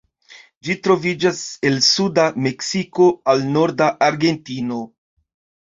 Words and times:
Ĝi 0.69 0.75
troviĝas 0.87 1.41
el 1.71 1.77
suda 1.89 2.25
Meksiko 2.47 3.13
al 3.35 3.47
norda 3.53 3.93
Argentino. 4.11 4.83